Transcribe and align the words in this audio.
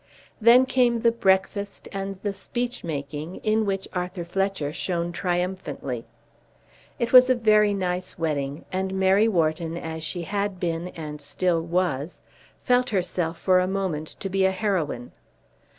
Then 0.41 0.65
came 0.65 0.99
the 1.01 1.11
breakfast, 1.11 1.87
and 1.91 2.19
the 2.23 2.33
speech 2.33 2.83
making, 2.83 3.35
in 3.43 3.67
which 3.67 3.87
Arthur 3.93 4.23
Fletcher 4.23 4.73
shone 4.73 5.11
triumphantly. 5.11 6.07
It 6.97 7.13
was 7.13 7.29
a 7.29 7.35
very 7.35 7.75
nice 7.75 8.17
wedding, 8.17 8.65
and 8.71 8.95
Mary 8.99 9.27
Wharton, 9.27 9.77
as 9.77 10.01
she 10.01 10.23
had 10.23 10.59
been 10.59 10.87
and 10.95 11.21
still 11.21 11.61
was, 11.61 12.23
felt 12.63 12.89
herself 12.89 13.37
for 13.37 13.59
a 13.59 13.67
moment 13.67 14.07
to 14.21 14.27
be 14.27 14.43
a 14.43 14.49
heroine. 14.49 15.11